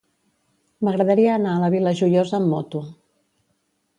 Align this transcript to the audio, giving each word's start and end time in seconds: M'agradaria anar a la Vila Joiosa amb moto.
M'agradaria 0.87 1.33
anar 1.35 1.51
a 1.57 1.61
la 1.65 1.69
Vila 1.75 1.93
Joiosa 2.01 2.35
amb 2.39 2.51
moto. 2.53 2.81